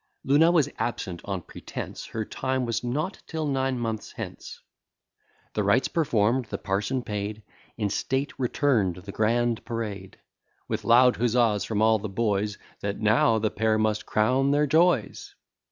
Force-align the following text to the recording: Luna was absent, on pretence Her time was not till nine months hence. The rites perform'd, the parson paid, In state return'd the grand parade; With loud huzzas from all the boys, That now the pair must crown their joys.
Luna 0.23 0.49
was 0.49 0.67
absent, 0.79 1.21
on 1.25 1.43
pretence 1.43 2.07
Her 2.07 2.25
time 2.25 2.65
was 2.65 2.83
not 2.83 3.21
till 3.27 3.45
nine 3.45 3.77
months 3.77 4.13
hence. 4.13 4.59
The 5.53 5.63
rites 5.63 5.89
perform'd, 5.89 6.45
the 6.45 6.57
parson 6.57 7.03
paid, 7.03 7.43
In 7.77 7.91
state 7.91 8.33
return'd 8.39 8.95
the 8.95 9.11
grand 9.11 9.63
parade; 9.63 10.17
With 10.67 10.85
loud 10.85 11.17
huzzas 11.17 11.65
from 11.65 11.83
all 11.83 11.99
the 11.99 12.09
boys, 12.09 12.57
That 12.79 12.99
now 12.99 13.37
the 13.37 13.51
pair 13.51 13.77
must 13.77 14.07
crown 14.07 14.49
their 14.49 14.65
joys. 14.65 15.35